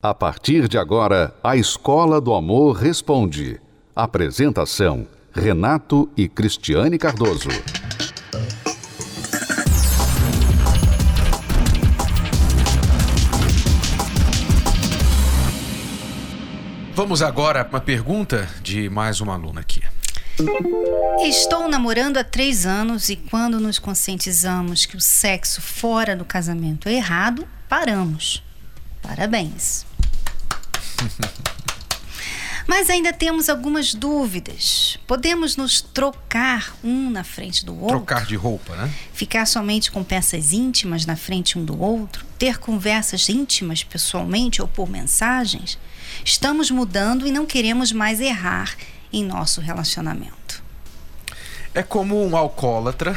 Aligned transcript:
A 0.00 0.14
partir 0.14 0.68
de 0.68 0.78
agora, 0.78 1.34
a 1.42 1.56
Escola 1.56 2.20
do 2.20 2.32
Amor 2.32 2.76
Responde. 2.76 3.60
Apresentação: 3.96 5.08
Renato 5.32 6.08
e 6.16 6.28
Cristiane 6.28 6.96
Cardoso. 6.96 7.48
Vamos 16.94 17.20
agora 17.20 17.64
para 17.64 17.78
uma 17.78 17.84
pergunta 17.84 18.48
de 18.62 18.88
mais 18.88 19.20
uma 19.20 19.34
aluna 19.34 19.62
aqui. 19.62 19.82
Estou 21.22 21.66
namorando 21.66 22.18
há 22.18 22.22
três 22.22 22.64
anos 22.64 23.08
e 23.08 23.16
quando 23.16 23.58
nos 23.58 23.80
conscientizamos 23.80 24.86
que 24.86 24.96
o 24.96 25.00
sexo 25.00 25.60
fora 25.60 26.14
do 26.14 26.24
casamento 26.24 26.88
é 26.88 26.92
errado, 26.92 27.48
paramos. 27.68 28.44
Parabéns. 29.02 29.87
Mas 32.68 32.90
ainda 32.90 33.14
temos 33.14 33.48
algumas 33.48 33.94
dúvidas. 33.94 34.98
Podemos 35.06 35.56
nos 35.56 35.80
trocar 35.80 36.76
um 36.84 37.08
na 37.08 37.24
frente 37.24 37.64
do 37.64 37.72
outro? 37.74 37.96
Trocar 37.96 38.26
de 38.26 38.36
roupa, 38.36 38.76
né? 38.76 38.90
Ficar 39.14 39.46
somente 39.46 39.90
com 39.90 40.04
peças 40.04 40.52
íntimas 40.52 41.06
na 41.06 41.16
frente 41.16 41.58
um 41.58 41.64
do 41.64 41.80
outro? 41.80 42.26
Ter 42.38 42.58
conversas 42.58 43.30
íntimas 43.30 43.82
pessoalmente 43.82 44.60
ou 44.60 44.68
por 44.68 44.86
mensagens? 44.90 45.78
Estamos 46.22 46.70
mudando 46.70 47.26
e 47.26 47.32
não 47.32 47.46
queremos 47.46 47.90
mais 47.90 48.20
errar 48.20 48.76
em 49.10 49.24
nosso 49.24 49.62
relacionamento. 49.62 50.62
É 51.74 51.82
como 51.82 52.22
um 52.22 52.36
alcoólatra 52.36 53.16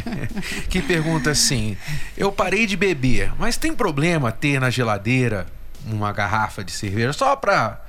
que 0.68 0.82
pergunta 0.82 1.30
assim: 1.30 1.74
Eu 2.18 2.30
parei 2.30 2.66
de 2.66 2.76
beber, 2.76 3.32
mas 3.38 3.56
tem 3.56 3.74
problema 3.74 4.30
ter 4.30 4.60
na 4.60 4.68
geladeira 4.68 5.46
uma 5.86 6.12
garrafa 6.12 6.64
de 6.64 6.72
cerveja 6.72 7.12
só 7.12 7.36
pra, 7.36 7.80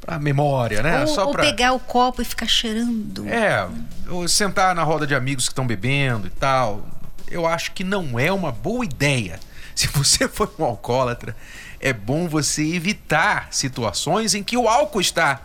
pra 0.00 0.18
memória, 0.18 0.82
né? 0.82 1.00
Ou, 1.00 1.06
só 1.06 1.26
ou 1.26 1.32
pra... 1.32 1.42
pegar 1.44 1.72
o 1.72 1.80
copo 1.80 2.22
e 2.22 2.24
ficar 2.24 2.46
cheirando. 2.46 3.28
É, 3.28 3.66
ou 4.08 4.28
sentar 4.28 4.74
na 4.74 4.82
roda 4.82 5.06
de 5.06 5.14
amigos 5.14 5.46
que 5.46 5.52
estão 5.52 5.66
bebendo 5.66 6.26
e 6.26 6.30
tal. 6.30 6.86
Eu 7.28 7.46
acho 7.46 7.72
que 7.72 7.82
não 7.82 8.18
é 8.18 8.32
uma 8.32 8.52
boa 8.52 8.84
ideia. 8.84 9.40
Se 9.74 9.88
você 9.88 10.26
for 10.26 10.52
um 10.58 10.64
alcoólatra, 10.64 11.36
é 11.80 11.92
bom 11.92 12.28
você 12.28 12.74
evitar 12.74 13.48
situações 13.50 14.34
em 14.34 14.42
que 14.42 14.56
o 14.56 14.68
álcool 14.68 15.00
está 15.00 15.42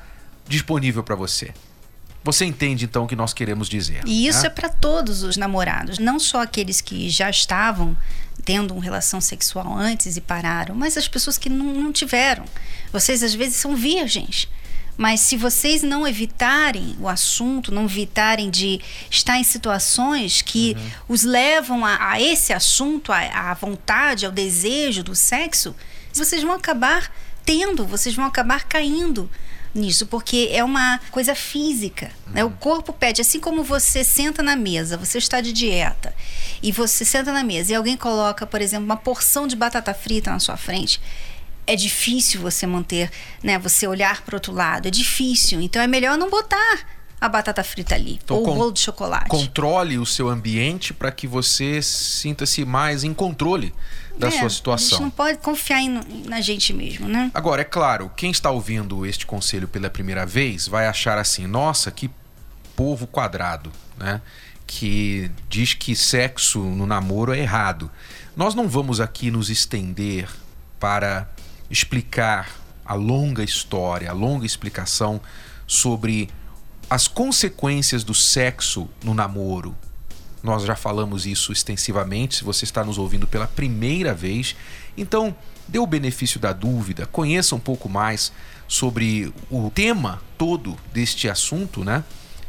disponível 0.47 1.03
para 1.03 1.15
você. 1.15 1.53
Você 2.23 2.45
entende 2.45 2.85
então 2.85 3.05
o 3.05 3.07
que 3.07 3.15
nós 3.15 3.33
queremos 3.33 3.67
dizer? 3.67 4.03
E 4.05 4.27
isso 4.27 4.41
né? 4.41 4.47
é 4.47 4.49
para 4.49 4.69
todos 4.69 5.23
os 5.23 5.37
namorados, 5.37 5.97
não 5.97 6.19
só 6.19 6.41
aqueles 6.41 6.79
que 6.79 7.09
já 7.09 7.29
estavam 7.29 7.97
tendo 8.45 8.73
uma 8.73 8.83
relação 8.83 9.19
sexual 9.19 9.75
antes 9.75 10.17
e 10.17 10.21
pararam, 10.21 10.75
mas 10.75 10.97
as 10.97 11.07
pessoas 11.07 11.37
que 11.37 11.49
não, 11.49 11.65
não 11.73 11.91
tiveram. 11.91 12.45
Vocês 12.91 13.23
às 13.23 13.33
vezes 13.33 13.57
são 13.57 13.75
virgens. 13.75 14.47
Mas 14.97 15.21
se 15.21 15.37
vocês 15.37 15.81
não 15.81 16.07
evitarem 16.07 16.95
o 16.99 17.07
assunto, 17.07 17.71
não 17.71 17.85
evitarem 17.85 18.51
de 18.51 18.79
estar 19.09 19.37
em 19.37 19.43
situações 19.43 20.41
que 20.41 20.75
uhum. 20.77 20.91
os 21.09 21.23
levam 21.23 21.85
a, 21.85 22.11
a 22.11 22.21
esse 22.21 22.53
assunto, 22.53 23.11
à 23.11 23.53
vontade, 23.53 24.25
ao 24.25 24.31
desejo 24.31 25.03
do 25.03 25.15
sexo, 25.15 25.75
vocês 26.13 26.43
vão 26.43 26.51
acabar 26.51 27.11
tendo, 27.43 27.85
vocês 27.85 28.13
vão 28.13 28.25
acabar 28.25 28.65
caindo 28.65 29.29
nisso, 29.73 30.05
porque 30.05 30.49
é 30.51 30.63
uma 30.63 30.99
coisa 31.11 31.35
física. 31.35 32.11
Uhum. 32.27 32.33
Né? 32.33 32.43
O 32.43 32.51
corpo 32.51 32.93
pede, 32.93 33.21
assim 33.21 33.39
como 33.39 33.63
você 33.63 34.03
senta 34.03 34.43
na 34.43 34.55
mesa, 34.55 34.97
você 34.97 35.17
está 35.17 35.41
de 35.41 35.53
dieta, 35.53 36.13
e 36.61 36.71
você 36.71 37.03
senta 37.05 37.31
na 37.31 37.43
mesa 37.43 37.71
e 37.71 37.75
alguém 37.75 37.97
coloca, 37.97 38.45
por 38.45 38.61
exemplo, 38.61 38.85
uma 38.85 38.97
porção 38.97 39.47
de 39.47 39.55
batata 39.55 39.93
frita 39.93 40.31
na 40.31 40.39
sua 40.39 40.57
frente. 40.57 41.01
É 41.65 41.75
difícil 41.75 42.41
você 42.41 42.65
manter, 42.65 43.09
né? 43.43 43.57
Você 43.59 43.87
olhar 43.87 44.23
para 44.23 44.35
outro 44.35 44.51
lado, 44.51 44.87
é 44.87 44.91
difícil. 44.91 45.61
Então 45.61 45.81
é 45.81 45.87
melhor 45.87 46.17
não 46.17 46.29
botar 46.29 47.00
a 47.21 47.29
batata 47.29 47.63
frita 47.63 47.93
ali 47.93 48.19
então, 48.23 48.37
ou 48.37 48.49
o 48.49 48.55
bolo 48.55 48.71
de 48.71 48.79
chocolate. 48.79 49.29
Controle 49.29 49.99
o 49.99 50.05
seu 50.07 50.27
ambiente 50.27 50.91
para 50.91 51.11
que 51.11 51.27
você 51.27 51.79
sinta-se 51.79 52.65
mais 52.65 53.03
em 53.03 53.13
controle 53.13 53.71
da 54.17 54.27
é, 54.27 54.31
sua 54.31 54.49
situação. 54.49 54.87
A 54.87 54.91
gente 54.91 55.01
não 55.01 55.11
pode 55.11 55.37
confiar 55.37 55.79
em, 55.81 56.01
na 56.25 56.41
gente 56.41 56.73
mesmo, 56.73 57.07
né? 57.07 57.29
Agora, 57.31 57.61
é 57.61 57.63
claro, 57.63 58.11
quem 58.17 58.31
está 58.31 58.49
ouvindo 58.49 59.05
este 59.05 59.27
conselho 59.27 59.67
pela 59.67 59.87
primeira 59.87 60.25
vez 60.25 60.67
vai 60.67 60.87
achar 60.87 61.19
assim: 61.19 61.45
nossa, 61.45 61.91
que 61.91 62.09
povo 62.75 63.05
quadrado, 63.05 63.71
né? 63.95 64.19
Que 64.65 65.29
diz 65.47 65.75
que 65.75 65.95
sexo 65.95 66.59
no 66.59 66.87
namoro 66.87 67.33
é 67.33 67.39
errado. 67.39 67.91
Nós 68.35 68.55
não 68.55 68.67
vamos 68.67 68.99
aqui 68.99 69.29
nos 69.29 69.51
estender 69.51 70.27
para 70.79 71.29
explicar 71.69 72.49
a 72.83 72.95
longa 72.95 73.43
história, 73.43 74.09
a 74.09 74.13
longa 74.13 74.45
explicação 74.45 75.21
sobre 75.67 76.27
as 76.91 77.07
consequências 77.07 78.03
do 78.03 78.13
sexo 78.13 78.85
no 79.01 79.13
namoro, 79.13 79.73
nós 80.43 80.63
já 80.63 80.75
falamos 80.75 81.25
isso 81.25 81.53
extensivamente, 81.53 82.35
se 82.35 82.43
você 82.43 82.65
está 82.65 82.83
nos 82.83 82.97
ouvindo 82.97 83.25
pela 83.25 83.47
primeira 83.47 84.13
vez. 84.13 84.57
Então, 84.97 85.33
dê 85.69 85.79
o 85.79 85.87
benefício 85.87 86.37
da 86.37 86.51
dúvida, 86.51 87.05
conheça 87.05 87.55
um 87.55 87.61
pouco 87.61 87.87
mais 87.87 88.33
sobre 88.67 89.33
o 89.49 89.71
tema 89.73 90.21
todo 90.37 90.77
deste 90.91 91.29
assunto, 91.29 91.85
né? 91.85 92.03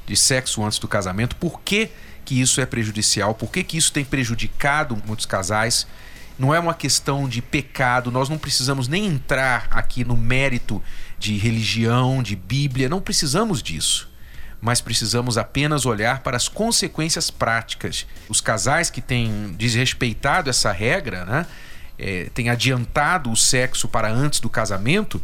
De 0.09 0.17
sexo 0.17 0.65
antes 0.65 0.81
do 0.81 0.89
casamento, 0.89 1.37
por 1.37 1.61
que, 1.61 1.91
que 2.25 2.41
isso 2.41 2.61
é 2.61 2.67
prejudicial, 2.67 3.37
por 3.37 3.49
que, 3.49 3.63
que 3.63 3.77
isso 3.77 3.93
tem 3.93 4.05
prejudicado 4.05 5.01
muitos 5.07 5.25
casais. 5.25 5.87
Não 6.37 6.53
é 6.53 6.59
uma 6.59 6.75
questão 6.75 7.29
de 7.29 7.41
pecado, 7.41 8.11
nós 8.11 8.29
não 8.29 8.39
precisamos 8.39 8.89
nem 8.89 9.07
entrar 9.07 9.69
aqui 9.71 10.03
no 10.03 10.17
mérito 10.17 10.83
de 11.17 11.39
religião, 11.39 12.25
de 12.25 12.35
Bíblia, 12.35 12.89
não 12.89 13.01
precisamos 13.01 13.63
disso 13.63 14.11
mas 14.63 14.81
precisamos 14.81 15.37
apenas 15.37 15.85
olhar 15.85 16.21
para 16.21 16.37
as 16.37 16.47
consequências 16.47 17.33
práticas. 17.33 18.07
Os 18.29 18.41
casais 18.41 18.89
que 18.89 19.01
têm 19.01 19.53
desrespeitado 19.59 20.49
essa 20.49 20.71
regra, 20.71 21.25
né, 21.25 21.47
é, 21.99 22.31
têm 22.33 22.49
adiantado 22.49 23.31
o 23.31 23.37
sexo 23.37 23.89
para 23.89 24.09
antes 24.09 24.39
do 24.39 24.49
casamento, 24.49 25.21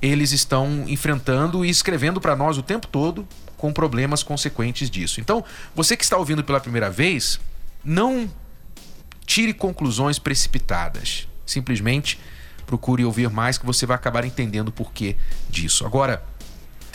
eles 0.00 0.30
estão 0.30 0.84
enfrentando 0.86 1.64
e 1.64 1.68
escrevendo 1.68 2.20
para 2.20 2.36
nós 2.36 2.58
o 2.58 2.62
tempo 2.62 2.86
todo 2.86 3.26
com 3.56 3.72
problemas 3.72 4.22
consequentes 4.22 4.88
disso. 4.88 5.20
Então, 5.20 5.44
você 5.74 5.96
que 5.96 6.04
está 6.04 6.16
ouvindo 6.16 6.44
pela 6.44 6.60
primeira 6.60 6.88
vez, 6.88 7.40
não 7.84 8.30
tire 9.26 9.52
conclusões 9.52 10.18
precipitadas. 10.18 11.26
Simplesmente 11.44 12.20
procure 12.66 13.04
ouvir 13.04 13.30
mais 13.30 13.58
que 13.58 13.66
você 13.66 13.84
vai 13.84 13.96
acabar 13.96 14.24
entendendo 14.24 14.68
o 14.68 14.72
porquê 14.72 15.16
disso. 15.48 15.84
Agora, 15.86 16.22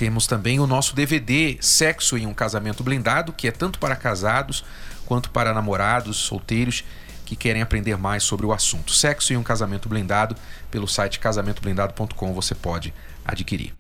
temos 0.02 0.26
também 0.26 0.60
o 0.60 0.66
nosso 0.66 0.96
DVD 0.96 1.58
Sexo 1.62 2.18
em 2.18 2.26
um 2.26 2.34
Casamento 2.34 2.84
Blindado, 2.84 3.32
que 3.32 3.48
é 3.48 3.52
tanto 3.52 3.78
para 3.78 3.96
casados 3.96 4.66
quanto 5.06 5.30
para 5.30 5.54
namorados, 5.54 6.18
solteiros 6.18 6.84
que 7.24 7.36
querem 7.36 7.62
aprender 7.62 7.96
mais 8.00 8.24
sobre 8.24 8.44
o 8.44 8.52
assunto. 8.52 8.92
Sexo 8.92 9.32
em 9.32 9.38
um 9.38 9.44
Casamento 9.44 9.88
Blindado, 9.88 10.36
pelo 10.72 10.88
site 10.88 11.20
casamentoblindado.com 11.20 12.34
você 12.34 12.56
pode 12.56 12.92
adquirir. 13.24 13.76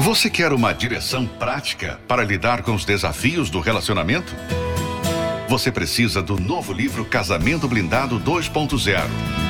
Você 0.00 0.28
quer 0.28 0.52
uma 0.52 0.74
direção 0.74 1.26
prática 1.26 1.98
para 2.06 2.22
lidar 2.22 2.62
com 2.62 2.74
os 2.74 2.84
desafios 2.84 3.48
do 3.48 3.60
relacionamento? 3.60 4.36
Você 5.48 5.72
precisa 5.72 6.20
do 6.20 6.38
novo 6.38 6.74
livro 6.74 7.02
Casamento 7.06 7.66
Blindado 7.66 8.20
2.0 8.20 9.49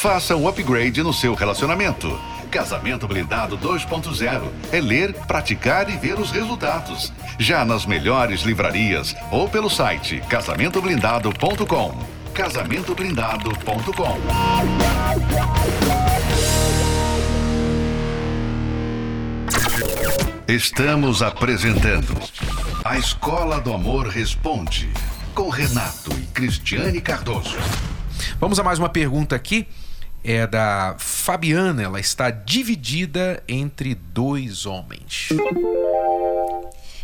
Faça 0.00 0.34
um 0.34 0.48
upgrade 0.48 1.02
no 1.02 1.12
seu 1.12 1.34
relacionamento. 1.34 2.18
Casamento 2.50 3.06
Blindado 3.06 3.58
2.0 3.58 4.48
é 4.72 4.80
ler, 4.80 5.12
praticar 5.12 5.90
e 5.90 5.96
ver 5.98 6.18
os 6.18 6.30
resultados. 6.30 7.12
Já 7.38 7.66
nas 7.66 7.84
melhores 7.84 8.40
livrarias 8.40 9.14
ou 9.30 9.46
pelo 9.46 9.68
site 9.68 10.22
casamentoblindado.com. 10.26 11.98
Casamentoblindado.com. 12.32 14.16
Estamos 20.48 21.22
apresentando 21.22 22.18
A 22.82 22.96
Escola 22.96 23.60
do 23.60 23.74
Amor 23.74 24.06
Responde 24.08 24.90
com 25.34 25.50
Renato 25.50 26.10
e 26.18 26.22
Cristiane 26.28 27.02
Cardoso. 27.02 27.58
Vamos 28.40 28.58
a 28.58 28.64
mais 28.64 28.78
uma 28.78 28.88
pergunta 28.88 29.36
aqui 29.36 29.68
é 30.22 30.46
da 30.46 30.96
Fabiana, 30.98 31.82
ela 31.82 32.00
está 32.00 32.30
dividida 32.30 33.42
entre 33.48 33.94
dois 33.94 34.66
homens. 34.66 35.28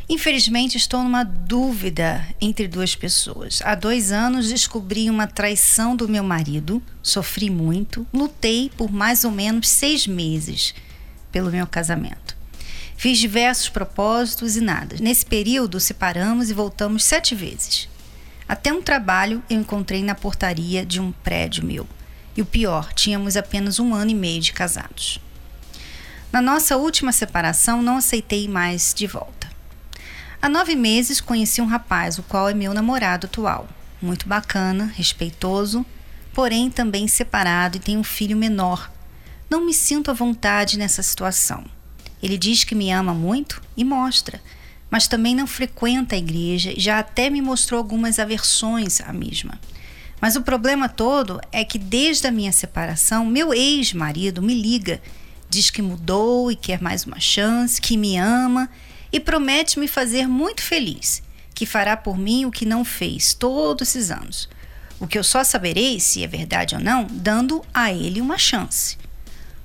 Infelizmente, 0.09 0.77
estou 0.77 1.03
numa 1.03 1.25
dúvida 1.25 2.25
entre 2.41 2.69
duas 2.69 2.95
pessoas. 2.95 3.61
Há 3.65 3.75
dois 3.75 4.13
anos 4.13 4.49
descobri 4.49 5.11
uma 5.11 5.27
traição 5.27 5.97
do 5.97 6.09
meu 6.09 6.23
marido, 6.23 6.81
sofri 7.03 7.51
muito, 7.51 8.07
lutei 8.13 8.71
por 8.77 8.93
mais 8.93 9.25
ou 9.25 9.33
menos 9.33 9.69
seis 9.69 10.07
meses 10.07 10.75
pelo 11.33 11.51
meu 11.51 11.67
casamento. 11.67 12.37
Fiz 12.97 13.19
diversos 13.19 13.69
propósitos 13.69 14.57
e 14.57 14.61
nada. 14.61 14.97
Nesse 15.01 15.27
período, 15.27 15.81
separamos 15.81 16.51
e 16.51 16.55
voltamos 16.55 17.05
sete 17.05 17.35
vezes. 17.35 17.89
Até 18.49 18.73
um 18.73 18.81
trabalho 18.81 19.43
eu 19.51 19.61
encontrei 19.61 20.05
na 20.05 20.15
portaria 20.15 20.87
de 20.87 21.01
um 21.01 21.11
prédio 21.11 21.65
meu. 21.65 21.87
E 22.37 22.43
o 22.43 22.47
pior, 22.47 22.93
tínhamos 22.93 23.37
apenas 23.37 23.79
um 23.79 23.95
ano 23.95 24.11
e 24.11 24.15
meio 24.15 24.41
de 24.41 24.53
casados. 24.53 25.21
Na 26.31 26.43
nossa 26.43 26.77
última 26.77 27.13
separação, 27.13 27.81
não 27.81 27.97
aceitei 27.97 28.47
mais 28.47 28.93
de 28.95 29.07
volta. 29.07 29.49
Há 30.43 30.49
nove 30.49 30.77
meses 30.77 31.21
conheci 31.21 31.63
um 31.63 31.67
rapaz, 31.67 32.19
o 32.19 32.23
qual 32.23 32.49
é 32.49 32.55
meu 32.55 32.75
namorado 32.75 33.27
atual. 33.27 33.67
Muito 34.03 34.29
bacana, 34.29 34.93
respeitoso, 34.95 35.85
porém 36.35 36.71
também 36.71 37.09
separado 37.09 37.79
e 37.79 37.81
tem 37.81 37.97
um 37.97 38.05
filho 38.05 38.37
menor. 38.37 38.93
Não 39.49 39.65
me 39.65 39.73
sinto 39.73 40.11
à 40.11 40.15
vontade 40.15 40.77
nessa 40.77 41.03
situação. 41.03 41.65
Ele 42.23 42.37
diz 42.37 42.65
que 42.65 42.75
me 42.75 42.91
ama 42.91 43.15
muito 43.15 43.63
e 43.77 43.85
mostra, 43.85 44.41
mas 44.91 45.09
também 45.09 45.35
não 45.35 45.47
frequenta 45.47 46.15
a 46.15 46.19
igreja 46.19 46.73
e 46.77 46.81
já 46.81 46.99
até 46.99 47.31
me 47.31 47.41
mostrou 47.41 47.79
algumas 47.79 48.19
aversões 48.19 49.01
à 49.01 49.13
mesma. 49.13 49.59
Mas 50.21 50.37
o 50.37 50.43
problema 50.43 50.89
todo 50.89 51.41
é 51.53 51.65
que 51.65 51.79
desde 51.79 52.27
a 52.27 52.31
minha 52.31 52.53
separação, 52.53 53.27
meu 53.27 53.53
ex-marido 53.53 54.43
me 54.43 54.55
liga, 54.55 55.01
diz 55.49 55.71
que 55.71 55.83
mudou 55.83 56.51
e 56.51 56.57
quer 56.57 56.81
mais 56.81 57.05
uma 57.05 57.21
chance, 57.21 57.81
que 57.81 57.97
me 57.97 58.17
ama 58.17 58.69
e 59.13 59.21
promete 59.21 59.79
me 59.79 59.87
fazer 59.87 60.27
muito 60.27 60.63
feliz, 60.63 61.23
que 61.55 61.67
fará 61.67 61.97
por 61.97 62.19
mim 62.19 62.45
o 62.45 62.51
que 62.51 62.65
não 62.65 62.85
fez 62.85 63.35
todos 63.35 63.89
esses 63.89 64.11
anos. 64.11 64.49
O 64.99 65.07
que 65.07 65.19
eu 65.19 65.25
só 65.25 65.45
saberei 65.45 66.01
se 66.01 66.25
é 66.25 66.27
verdade 66.27 66.75
ou 66.75 66.81
não, 66.81 67.07
dando 67.11 67.63
a 67.73 67.93
ele 67.93 68.21
uma 68.21 68.39
chance. 68.39 68.97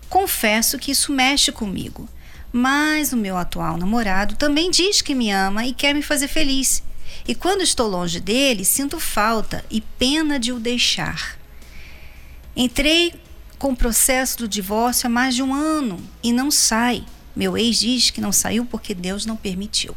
Confesso 0.09 0.77
que 0.77 0.91
isso 0.91 1.11
mexe 1.11 1.51
comigo 1.51 2.09
mas 2.51 3.13
o 3.13 3.17
meu 3.17 3.37
atual 3.37 3.77
namorado 3.77 4.35
também 4.35 4.69
diz 4.69 5.01
que 5.01 5.15
me 5.15 5.31
ama 5.31 5.65
e 5.65 5.73
quer 5.73 5.93
me 5.93 6.01
fazer 6.01 6.27
feliz. 6.27 6.83
E 7.27 7.35
quando 7.35 7.61
estou 7.61 7.87
longe 7.87 8.19
dele, 8.19 8.65
sinto 8.65 8.99
falta 8.99 9.63
e 9.69 9.81
pena 9.81 10.39
de 10.39 10.51
o 10.51 10.59
deixar. 10.59 11.37
Entrei 12.55 13.13
com 13.57 13.71
o 13.71 13.75
processo 13.75 14.39
do 14.39 14.47
divórcio 14.47 15.07
há 15.07 15.09
mais 15.09 15.35
de 15.35 15.43
um 15.43 15.53
ano 15.53 15.99
e 16.23 16.33
não 16.33 16.49
sai. 16.49 17.05
Meu 17.35 17.57
ex 17.57 17.79
diz 17.79 18.09
que 18.09 18.19
não 18.19 18.31
saiu 18.31 18.65
porque 18.65 18.93
Deus 18.93 19.25
não 19.25 19.35
permitiu. 19.35 19.95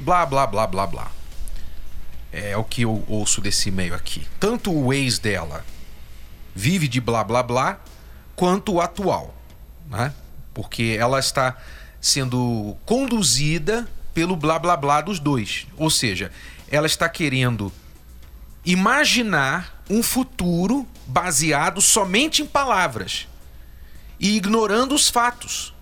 Blá, 0.00 0.24
blá, 0.26 0.46
blá, 0.46 0.66
blá, 0.66 0.86
blá. 0.86 1.12
É 2.32 2.56
o 2.56 2.64
que 2.64 2.82
eu 2.82 3.04
ouço 3.08 3.40
desse 3.40 3.68
e-mail 3.68 3.94
aqui. 3.94 4.26
Tanto 4.38 4.72
o 4.72 4.92
ex 4.92 5.18
dela 5.18 5.64
vive 6.54 6.88
de 6.88 7.00
blá, 7.00 7.22
blá, 7.22 7.42
blá, 7.42 7.80
quanto 8.34 8.74
o 8.74 8.80
atual. 8.80 9.34
Né? 9.88 10.12
porque 10.54 10.96
ela 10.98 11.18
está 11.18 11.56
sendo 12.00 12.76
conduzida 12.84 13.88
pelo 14.14 14.36
blá 14.36 14.58
blá 14.58 14.76
blá 14.76 15.00
dos 15.00 15.18
dois. 15.18 15.66
Ou 15.76 15.90
seja, 15.90 16.30
ela 16.70 16.86
está 16.86 17.08
querendo 17.08 17.72
imaginar 18.64 19.82
um 19.88 20.02
futuro 20.02 20.86
baseado 21.06 21.80
somente 21.80 22.42
em 22.42 22.46
palavras 22.46 23.26
e 24.18 24.36
ignorando 24.36 24.94
os 24.94 25.08
fatos. 25.08 25.74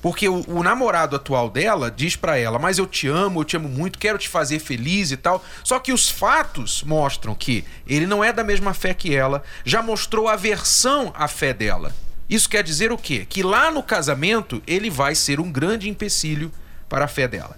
Porque 0.00 0.28
o, 0.28 0.44
o 0.48 0.62
namorado 0.62 1.16
atual 1.16 1.50
dela 1.50 1.90
diz 1.90 2.14
para 2.14 2.36
ela: 2.38 2.58
Mas 2.58 2.78
eu 2.78 2.86
te 2.86 3.08
amo, 3.08 3.40
eu 3.40 3.44
te 3.44 3.56
amo 3.56 3.68
muito, 3.68 3.98
quero 3.98 4.18
te 4.18 4.28
fazer 4.28 4.58
feliz 4.60 5.10
e 5.10 5.16
tal. 5.16 5.44
Só 5.64 5.78
que 5.78 5.92
os 5.92 6.08
fatos 6.08 6.82
mostram 6.84 7.34
que 7.34 7.64
ele 7.86 8.06
não 8.06 8.22
é 8.22 8.32
da 8.32 8.44
mesma 8.44 8.72
fé 8.72 8.94
que 8.94 9.14
ela, 9.14 9.42
já 9.64 9.82
mostrou 9.82 10.28
aversão 10.28 11.12
à 11.16 11.26
fé 11.26 11.52
dela. 11.52 11.94
Isso 12.30 12.48
quer 12.48 12.62
dizer 12.62 12.92
o 12.92 12.98
quê? 12.98 13.26
Que 13.28 13.42
lá 13.42 13.70
no 13.70 13.82
casamento 13.82 14.62
ele 14.66 14.90
vai 14.90 15.14
ser 15.14 15.40
um 15.40 15.50
grande 15.50 15.88
empecilho 15.88 16.52
para 16.88 17.04
a 17.04 17.08
fé 17.08 17.28
dela. 17.28 17.56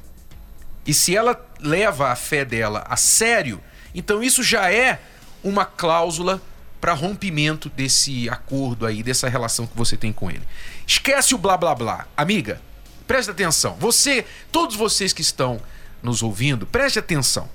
E 0.87 0.95
se 0.95 1.17
ela 1.17 1.41
leva 1.61 2.11
a 2.11 2.17
fé 2.17 2.45
dela 2.45 2.85
a 2.89 2.97
sério, 2.97 3.61
então 3.95 4.23
isso 4.23 4.43
já 4.43 4.73
é 4.73 5.01
uma 5.43 5.65
cláusula 5.65 6.41
para 6.81 6.95
rompimento 6.95 7.69
desse 7.69 8.29
acordo 8.29 8.87
aí, 8.87 9.03
dessa 9.03 9.29
relação 9.29 9.67
que 9.67 9.77
você 9.77 9.97
tem 9.97 10.13
com 10.13 10.31
ele. 10.31 10.43
Esquece 10.87 11.35
o 11.35 11.39
blá 11.39 11.57
blá 11.57 11.75
blá. 11.75 12.07
Amiga, 12.17 12.61
preste 13.07 13.31
atenção. 13.31 13.77
Você, 13.79 14.25
todos 14.51 14.77
vocês 14.77 15.13
que 15.13 15.21
estão 15.21 15.61
nos 16.03 16.23
ouvindo, 16.23 16.67
preste 16.67 16.99
atenção. 16.99 17.49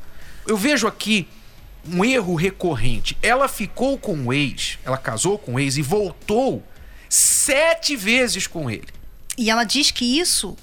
Eu 0.46 0.56
vejo 0.56 0.88
aqui 0.88 1.28
um 1.88 2.06
erro 2.06 2.36
recorrente. 2.36 3.18
Ela 3.22 3.48
ficou 3.48 3.98
com 3.98 4.28
o 4.28 4.34
ex, 4.34 4.78
ela 4.86 4.98
casou 4.98 5.38
com 5.40 5.56
o 5.56 5.60
ex 5.60 5.78
e 5.78 5.82
voltou 5.82 6.64
sete 7.10 7.96
vezes 7.96 8.46
com 8.46 8.70
ele. 8.70 8.88
E 9.38 9.50
ela 9.50 9.64
diz 9.64 9.92
que 9.92 10.20
isso 10.20 10.56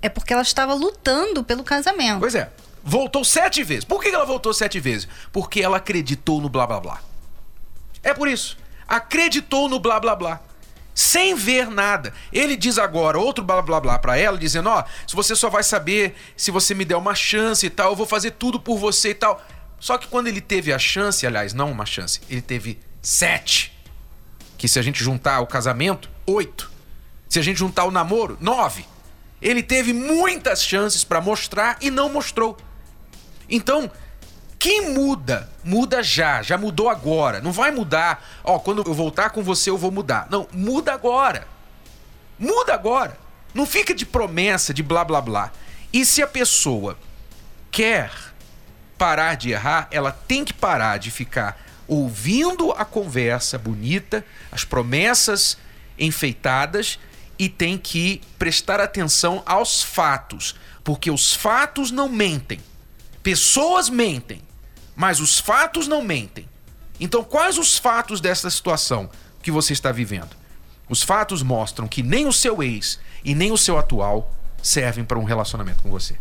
é 0.00 0.08
porque 0.08 0.32
ela 0.32 0.42
estava 0.42 0.74
lutando 0.74 1.42
pelo 1.42 1.64
casamento. 1.64 2.20
Pois 2.20 2.34
é. 2.34 2.50
Voltou 2.82 3.24
sete 3.24 3.62
vezes. 3.62 3.84
Por 3.84 4.02
que 4.02 4.08
ela 4.08 4.24
voltou 4.24 4.54
sete 4.54 4.80
vezes? 4.80 5.08
Porque 5.32 5.60
ela 5.60 5.76
acreditou 5.76 6.40
no 6.40 6.48
blá 6.48 6.66
blá 6.66 6.80
blá. 6.80 7.00
É 8.02 8.14
por 8.14 8.28
isso. 8.28 8.56
Acreditou 8.86 9.68
no 9.68 9.78
blá 9.78 10.00
blá 10.00 10.14
blá. 10.16 10.40
Sem 10.94 11.34
ver 11.34 11.68
nada. 11.68 12.12
Ele 12.32 12.56
diz 12.56 12.78
agora 12.78 13.18
outro 13.18 13.44
blá 13.44 13.60
blá 13.60 13.80
blá 13.80 13.98
para 13.98 14.16
ela, 14.16 14.38
dizendo: 14.38 14.68
Ó, 14.68 14.80
oh, 14.80 15.08
se 15.08 15.14
você 15.14 15.36
só 15.36 15.50
vai 15.50 15.62
saber 15.62 16.16
se 16.36 16.50
você 16.50 16.74
me 16.74 16.84
der 16.84 16.96
uma 16.96 17.14
chance 17.14 17.66
e 17.66 17.70
tal, 17.70 17.90
eu 17.90 17.96
vou 17.96 18.06
fazer 18.06 18.32
tudo 18.32 18.58
por 18.58 18.78
você 18.78 19.10
e 19.10 19.14
tal. 19.14 19.44
Só 19.78 19.98
que 19.98 20.08
quando 20.08 20.28
ele 20.28 20.40
teve 20.40 20.72
a 20.72 20.78
chance, 20.78 21.26
aliás, 21.26 21.52
não 21.52 21.70
uma 21.70 21.86
chance, 21.86 22.20
ele 22.28 22.42
teve 22.42 22.80
sete 23.00 23.76
que 24.56 24.66
se 24.66 24.78
a 24.78 24.82
gente 24.82 25.02
juntar 25.02 25.40
o 25.40 25.46
casamento, 25.46 26.10
oito. 26.26 26.70
Se 27.28 27.38
a 27.38 27.42
gente 27.42 27.58
juntar 27.58 27.84
o 27.84 27.90
namoro, 27.90 28.36
nove. 28.40 28.84
Ele 29.40 29.62
teve 29.62 29.92
muitas 29.92 30.62
chances 30.62 31.04
para 31.04 31.20
mostrar 31.20 31.76
e 31.80 31.90
não 31.90 32.08
mostrou. 32.08 32.56
Então, 33.48 33.90
quem 34.58 34.90
muda, 34.92 35.48
muda 35.62 36.02
já, 36.02 36.42
já 36.42 36.58
mudou 36.58 36.88
agora. 36.88 37.40
Não 37.40 37.52
vai 37.52 37.70
mudar, 37.70 38.24
ó, 38.42 38.58
quando 38.58 38.82
eu 38.84 38.92
voltar 38.92 39.30
com 39.30 39.42
você 39.42 39.70
eu 39.70 39.78
vou 39.78 39.90
mudar. 39.90 40.26
Não, 40.30 40.48
muda 40.52 40.92
agora. 40.92 41.46
Muda 42.38 42.74
agora. 42.74 43.16
Não 43.54 43.64
fica 43.64 43.94
de 43.94 44.04
promessa, 44.04 44.74
de 44.74 44.82
blá 44.82 45.04
blá 45.04 45.20
blá. 45.20 45.52
E 45.92 46.04
se 46.04 46.20
a 46.20 46.26
pessoa 46.26 46.98
quer 47.70 48.10
parar 48.98 49.36
de 49.36 49.50
errar, 49.50 49.86
ela 49.92 50.10
tem 50.10 50.44
que 50.44 50.52
parar 50.52 50.98
de 50.98 51.10
ficar 51.10 51.64
ouvindo 51.86 52.72
a 52.72 52.84
conversa 52.84 53.56
bonita, 53.56 54.24
as 54.50 54.64
promessas 54.64 55.56
enfeitadas 55.98 56.98
e 57.38 57.48
tem 57.48 57.78
que 57.78 58.20
prestar 58.38 58.80
atenção 58.80 59.42
aos 59.46 59.82
fatos, 59.82 60.54
porque 60.82 61.10
os 61.10 61.34
fatos 61.34 61.90
não 61.90 62.08
mentem. 62.08 62.60
Pessoas 63.22 63.88
mentem, 63.88 64.42
mas 64.96 65.20
os 65.20 65.38
fatos 65.38 65.86
não 65.86 66.02
mentem. 66.02 66.48
Então, 66.98 67.22
quais 67.22 67.58
os 67.58 67.78
fatos 67.78 68.20
dessa 68.20 68.50
situação 68.50 69.08
que 69.42 69.50
você 69.50 69.72
está 69.72 69.92
vivendo? 69.92 70.36
Os 70.88 71.02
fatos 71.02 71.42
mostram 71.42 71.86
que 71.86 72.02
nem 72.02 72.26
o 72.26 72.32
seu 72.32 72.62
ex 72.62 72.98
e 73.24 73.34
nem 73.34 73.52
o 73.52 73.58
seu 73.58 73.78
atual 73.78 74.34
servem 74.62 75.04
para 75.04 75.18
um 75.18 75.24
relacionamento 75.24 75.82
com 75.82 75.90
você. 75.90 76.16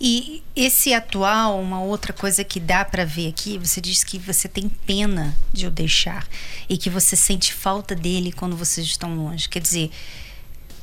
E 0.00 0.42
esse 0.56 0.94
atual, 0.94 1.60
uma 1.60 1.82
outra 1.82 2.14
coisa 2.14 2.42
que 2.42 2.58
dá 2.58 2.86
para 2.86 3.04
ver 3.04 3.28
aqui, 3.28 3.58
você 3.58 3.82
diz 3.82 4.02
que 4.02 4.18
você 4.18 4.48
tem 4.48 4.66
pena 4.66 5.36
de 5.52 5.66
o 5.66 5.70
deixar 5.70 6.26
e 6.70 6.78
que 6.78 6.88
você 6.88 7.14
sente 7.14 7.52
falta 7.52 7.94
dele 7.94 8.32
quando 8.32 8.56
vocês 8.56 8.86
estão 8.86 9.14
longe. 9.14 9.46
Quer 9.46 9.60
dizer, 9.60 9.90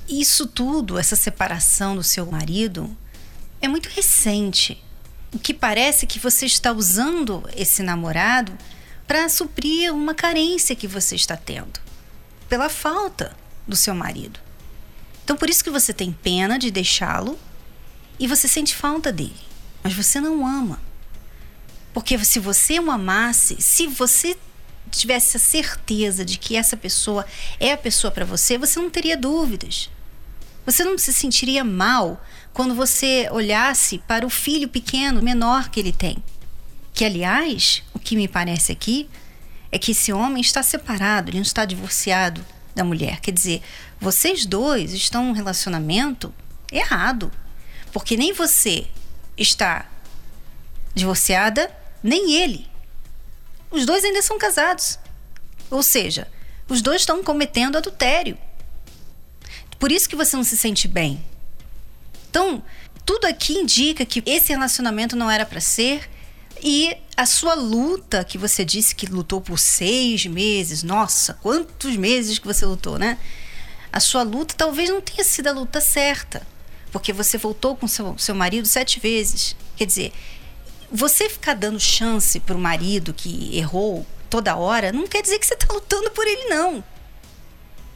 isso 0.08 0.48
tudo, 0.48 0.98
essa 0.98 1.16
separação 1.16 1.96
do 1.96 2.04
seu 2.04 2.26
marido, 2.26 2.96
é 3.62 3.68
muito 3.68 3.90
recente. 3.90 4.84
O 5.34 5.40
que 5.40 5.54
parece 5.54 6.08
que 6.08 6.20
você 6.20 6.46
está 6.46 6.72
usando 6.72 7.44
esse 7.56 7.84
namorado 7.84 8.58
para 9.06 9.30
suprir 9.30 9.94
uma 9.94 10.14
carência 10.14 10.76
que 10.76 10.88
você 10.88 11.16
está 11.16 11.38
tendo 11.38 11.80
pela 12.50 12.70
falta 12.70 13.36
do 13.68 13.76
seu 13.76 13.94
marido. 13.94 14.40
Então, 15.24 15.36
por 15.36 15.50
isso 15.50 15.64
que 15.64 15.70
você 15.70 15.94
tem 15.94 16.12
pena 16.12 16.58
de 16.58 16.72
deixá-lo 16.72 17.38
e 18.20 18.28
você 18.28 18.48
sente 18.48 18.76
falta 18.76 19.12
dele, 19.12 19.36
mas 19.84 19.94
você 19.94 20.20
não 20.20 20.46
ama. 20.46 20.82
Porque 21.94 22.18
se 22.24 22.40
você 22.40 22.80
o 22.80 22.92
amasse, 22.92 23.62
se 23.62 23.88
você 23.88 24.38
tivesse 24.90 25.38
a 25.38 25.40
certeza 25.40 26.24
de 26.24 26.38
que 26.38 26.56
essa 26.56 26.78
pessoa 26.78 27.26
é 27.60 27.74
a 27.74 27.78
pessoa 27.78 28.12
para 28.12 28.26
você, 28.26 28.58
você 28.58 28.80
não 28.80 28.90
teria 28.90 29.18
dúvidas. 29.18 29.90
Você 30.68 30.84
não 30.84 30.98
se 30.98 31.14
sentiria 31.14 31.64
mal 31.64 32.22
quando 32.52 32.76
você 32.76 33.30
olhasse 33.32 34.00
para 34.00 34.26
o 34.26 34.30
filho 34.30 34.68
pequeno, 34.68 35.22
menor 35.22 35.70
que 35.70 35.80
ele 35.80 35.94
tem. 35.94 36.22
Que, 36.94 37.06
aliás, 37.06 37.84
o 37.94 38.00
que 38.00 38.18
me 38.18 38.28
parece 38.28 38.74
aqui 38.74 39.10
é 39.72 39.80
que 39.80 39.92
esse 39.92 40.12
homem 40.12 40.42
está 40.42 40.62
separado, 40.62 41.30
ele 41.30 41.38
não 41.38 41.44
está 41.44 41.64
divorciado 41.64 42.46
da 42.76 42.84
mulher. 42.84 43.22
Quer 43.22 43.32
dizer, 43.32 43.62
vocês 43.98 44.46
dois 44.46 44.92
estão 44.92 45.24
num 45.24 45.32
relacionamento 45.32 46.34
errado. 46.70 47.32
Porque 47.94 48.18
nem 48.18 48.34
você 48.34 48.88
está 49.38 49.90
divorciada, 50.94 51.72
nem 52.04 52.34
ele. 52.34 52.68
Os 53.72 53.86
dois 53.86 54.04
ainda 54.04 54.22
são 54.22 54.38
casados. 54.38 55.00
Ou 55.72 55.82
seja, 55.82 56.28
os 56.68 56.82
dois 56.82 57.04
estão 57.04 57.24
cometendo 57.24 57.78
adultério. 57.78 58.38
Por 59.80 59.92
isso 59.92 60.10
que 60.10 60.16
você 60.16 60.36
não 60.36 60.44
se 60.44 60.58
sente 60.58 60.88
bem. 60.88 61.24
Então, 62.30 62.64
tudo 63.06 63.26
aqui 63.26 63.54
indica 63.54 64.06
que 64.06 64.22
esse 64.26 64.50
relacionamento 64.50 65.16
não 65.16 65.30
era 65.30 65.46
para 65.46 65.62
ser 65.62 66.10
e 66.64 66.96
a 67.16 67.26
sua 67.26 67.54
luta, 67.54 68.24
que 68.24 68.38
você 68.38 68.66
disse 68.66 68.96
que 68.96 69.06
lutou 69.06 69.40
por 69.40 69.60
seis 69.60 70.26
meses, 70.26 70.84
nossa, 70.84 71.34
quantos 71.36 71.96
meses 71.96 72.40
que 72.40 72.48
você 72.48 72.66
lutou, 72.66 72.98
né? 72.98 73.18
A 73.92 74.00
sua 74.00 74.24
luta 74.24 74.56
talvez 74.56 74.90
não 74.90 75.02
tenha 75.02 75.24
sido 75.24 75.48
a 75.48 75.52
luta 75.52 75.80
certa, 75.80 76.46
porque 76.92 77.14
você 77.14 77.38
voltou 77.38 77.76
com 77.76 77.88
seu, 77.88 78.18
seu 78.18 78.36
marido 78.36 78.68
sete 78.68 79.00
vezes. 79.00 79.56
Quer 79.76 79.86
dizer, 79.86 80.14
você 80.92 81.30
ficar 81.30 81.54
dando 81.54 81.80
chance 81.80 82.40
para 82.40 82.56
o 82.56 82.60
marido 82.60 83.14
que 83.14 83.56
errou 83.58 84.06
toda 84.30 84.56
hora, 84.56 84.92
não 84.92 85.08
quer 85.08 85.22
dizer 85.22 85.40
que 85.40 85.46
você 85.46 85.54
está 85.54 85.74
lutando 85.74 86.12
por 86.12 86.26
ele, 86.28 86.46
não. 86.46 86.84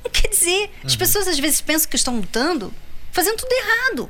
Quer 0.10 0.27
dizer. 0.29 0.62
Uhum. 0.62 0.86
As 0.86 0.96
pessoas 0.96 1.27
às 1.27 1.39
vezes 1.39 1.62
pensam 1.62 1.89
que 1.89 1.96
estão 1.96 2.17
lutando 2.17 2.74
fazendo 3.12 3.38
tudo 3.38 3.51
errado. 3.51 4.10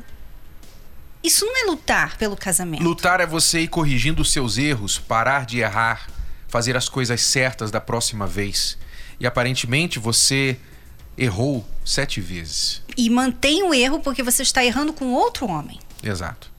Isso 1.23 1.45
não 1.45 1.63
é 1.63 1.69
lutar 1.69 2.17
pelo 2.17 2.35
casamento. 2.35 2.83
Lutar 2.83 3.19
é 3.19 3.25
você 3.25 3.61
ir 3.61 3.67
corrigindo 3.67 4.21
os 4.21 4.31
seus 4.31 4.57
erros, 4.57 4.97
parar 4.97 5.45
de 5.45 5.59
errar, 5.59 6.07
fazer 6.47 6.75
as 6.75 6.89
coisas 6.89 7.21
certas 7.21 7.69
da 7.69 7.79
próxima 7.79 8.25
vez. 8.25 8.77
E 9.19 9.27
aparentemente 9.27 9.99
você 9.99 10.57
errou 11.17 11.65
sete 11.85 12.19
vezes. 12.19 12.81
E 12.97 13.09
mantém 13.09 13.63
o 13.63 13.73
erro 13.73 13.99
porque 13.99 14.23
você 14.23 14.41
está 14.41 14.63
errando 14.65 14.93
com 14.93 15.13
outro 15.13 15.47
homem. 15.47 15.79
Exato. 16.01 16.51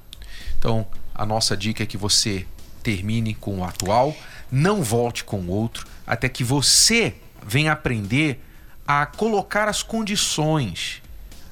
Então, 0.58 0.86
a 1.12 1.26
nossa 1.26 1.56
dica 1.56 1.82
é 1.82 1.86
que 1.86 1.96
você 1.96 2.46
termine 2.82 3.34
com 3.34 3.58
o 3.58 3.64
atual, 3.64 4.16
não 4.50 4.82
volte 4.82 5.24
com 5.24 5.40
o 5.40 5.48
outro, 5.50 5.86
até 6.06 6.28
que 6.28 6.44
você 6.44 7.14
venha 7.44 7.72
aprender 7.72 8.40
a 8.86 9.06
colocar 9.06 9.68
as 9.68 9.82
condições, 9.82 11.02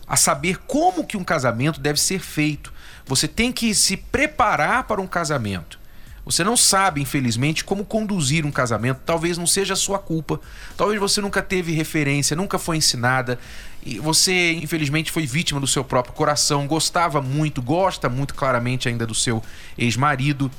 a 0.06 0.16
saber 0.16 0.58
como 0.66 1.06
que 1.06 1.16
um 1.16 1.24
casamento 1.24 1.80
deve 1.80 2.00
ser 2.00 2.20
feito. 2.20 2.72
Você 3.06 3.28
tem 3.28 3.52
que 3.52 3.74
se 3.74 3.96
preparar 3.96 4.84
para 4.84 5.00
um 5.00 5.06
casamento. 5.06 5.80
Você 6.24 6.44
não 6.44 6.56
sabe, 6.56 7.00
infelizmente, 7.00 7.64
como 7.64 7.84
conduzir 7.84 8.44
um 8.44 8.52
casamento. 8.52 9.00
Talvez 9.04 9.38
não 9.38 9.46
seja 9.46 9.74
a 9.74 9.76
sua 9.76 9.98
culpa. 9.98 10.40
Talvez 10.76 11.00
você 11.00 11.20
nunca 11.20 11.42
teve 11.42 11.72
referência, 11.72 12.36
nunca 12.36 12.58
foi 12.58 12.76
ensinada. 12.76 13.38
E 13.84 13.98
você, 13.98 14.52
infelizmente, 14.52 15.10
foi 15.10 15.26
vítima 15.26 15.58
do 15.58 15.66
seu 15.66 15.82
próprio 15.82 16.14
coração. 16.14 16.66
Gostava 16.66 17.22
muito, 17.22 17.62
gosta 17.62 18.08
muito 18.08 18.34
claramente 18.34 18.88
ainda 18.88 19.06
do 19.06 19.14
seu 19.14 19.42
ex-marido. 19.78 20.50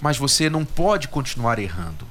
Mas 0.00 0.16
você 0.16 0.48
não 0.48 0.64
pode 0.64 1.08
continuar 1.08 1.58
errando. 1.58 2.06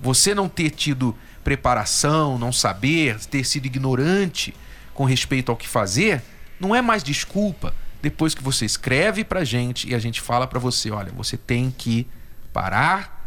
Você 0.00 0.34
não 0.34 0.48
ter 0.48 0.70
tido 0.70 1.16
preparação, 1.44 2.38
não 2.38 2.50
saber, 2.50 3.20
ter 3.26 3.44
sido 3.44 3.66
ignorante 3.66 4.54
com 4.94 5.04
respeito 5.04 5.52
ao 5.52 5.56
que 5.56 5.68
fazer, 5.68 6.22
não 6.58 6.74
é 6.74 6.80
mais 6.80 7.02
desculpa 7.02 7.74
depois 8.02 8.34
que 8.34 8.42
você 8.42 8.64
escreve 8.64 9.22
pra 9.22 9.44
gente 9.44 9.88
e 9.88 9.94
a 9.94 9.98
gente 9.98 10.20
fala 10.20 10.46
para 10.46 10.58
você, 10.58 10.90
olha, 10.90 11.12
você 11.12 11.36
tem 11.36 11.70
que 11.70 12.06
parar 12.52 13.26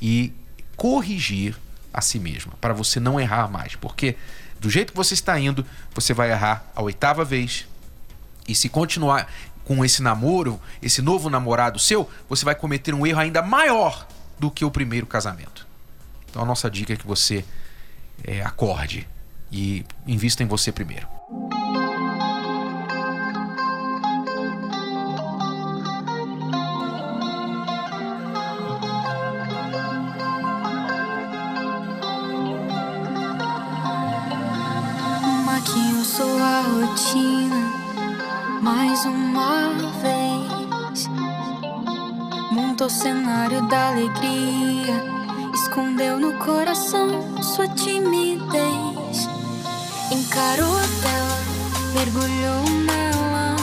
e 0.00 0.32
corrigir 0.76 1.56
a 1.92 2.00
si 2.00 2.18
mesma, 2.18 2.52
para 2.60 2.74
você 2.74 2.98
não 2.98 3.20
errar 3.20 3.48
mais, 3.48 3.76
porque 3.76 4.16
do 4.58 4.68
jeito 4.68 4.92
que 4.92 4.96
você 4.96 5.14
está 5.14 5.38
indo, 5.38 5.64
você 5.94 6.12
vai 6.12 6.30
errar 6.30 6.64
a 6.74 6.82
oitava 6.82 7.24
vez. 7.24 7.66
E 8.48 8.54
se 8.54 8.68
continuar 8.68 9.30
com 9.64 9.84
esse 9.84 10.02
namoro, 10.02 10.60
esse 10.82 11.00
novo 11.02 11.30
namorado 11.30 11.78
seu, 11.78 12.08
você 12.28 12.44
vai 12.44 12.54
cometer 12.54 12.94
um 12.94 13.06
erro 13.06 13.20
ainda 13.20 13.42
maior 13.42 14.06
do 14.38 14.50
que 14.50 14.64
o 14.64 14.70
primeiro 14.70 15.06
casamento. 15.06 15.63
Então 16.34 16.42
a 16.42 16.46
nossa 16.46 16.68
dica 16.68 16.92
é 16.92 16.96
que 16.96 17.06
você 17.06 17.44
é, 18.24 18.42
acorde 18.42 19.06
e 19.52 19.86
invista 20.04 20.42
em 20.42 20.46
você 20.46 20.72
primeiro. 20.72 21.06
rotina 36.64 37.70
mais 38.60 39.04
uma 39.04 39.72
vez. 40.02 41.08
Montou 42.50 42.88
o 42.88 42.90
cenário 42.90 43.68
da 43.68 43.90
alegria, 43.90 44.63
escondeu 46.04 46.18
no 46.20 46.32
coração 46.38 47.42
sua 47.42 47.66
timidez. 47.68 49.28
Encarou 50.10 50.76
a 50.76 50.86
tela, 51.02 51.38
mergulhou 51.94 52.62
nela, 52.84 53.56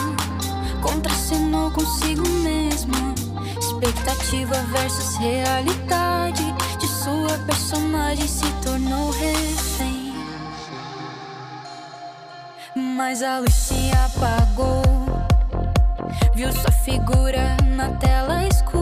contracenou 0.80 1.70
consigo 1.70 2.28
mesma. 2.28 3.14
Expectativa 3.58 4.54
versus 4.72 5.16
realidade 5.16 6.44
de 6.78 6.86
sua 6.86 7.38
personagem 7.46 8.26
se 8.26 8.50
tornou 8.64 9.10
refém. 9.10 10.12
mas 12.74 13.22
a 13.22 13.38
luz 13.38 13.54
se 13.54 13.90
apagou. 13.92 14.82
Viu 16.34 16.50
sua 16.52 16.70
figura 16.70 17.56
na 17.76 17.90
tela 17.96 18.46
escura, 18.46 18.81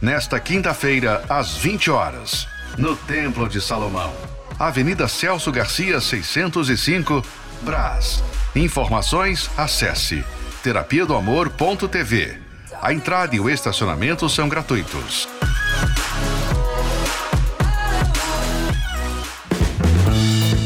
Nesta 0.00 0.40
quinta-feira, 0.40 1.22
às 1.28 1.58
20 1.58 1.90
horas, 1.90 2.48
no 2.78 2.96
Templo 2.96 3.46
de 3.46 3.60
Salomão. 3.60 4.10
Avenida 4.58 5.06
Celso 5.06 5.52
Garcia, 5.52 6.00
605, 6.00 7.22
Brás. 7.60 8.24
Informações, 8.56 9.50
acesse 9.58 10.24
terapia 10.62 11.04
do 11.04 11.14
amor.tv. 11.14 12.38
A 12.80 12.94
entrada 12.94 13.36
e 13.36 13.40
o 13.40 13.50
estacionamento 13.50 14.26
são 14.30 14.48
gratuitos. 14.48 15.28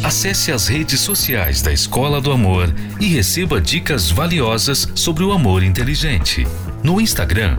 Acesse 0.05 0.53
as 0.53 0.69
redes 0.69 1.01
sociais 1.01 1.61
da 1.61 1.73
Escola 1.73 2.21
do 2.21 2.31
Amor 2.31 2.73
e 3.01 3.07
receba 3.09 3.61
dicas 3.61 4.13
valiosas 4.13 4.89
sobre 4.95 5.25
o 5.25 5.33
amor 5.33 5.65
inteligente. 5.65 6.47
No 6.85 7.01
Instagram, 7.01 7.59